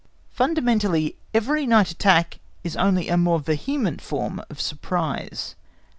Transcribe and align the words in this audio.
Fundamentally 0.31 1.15
every 1.31 1.67
night 1.67 1.91
attack 1.91 2.39
is 2.63 2.75
only 2.75 3.07
a 3.07 3.15
more 3.17 3.37
vehement 3.39 4.01
form 4.01 4.41
of 4.49 4.59
surprise. 4.59 5.53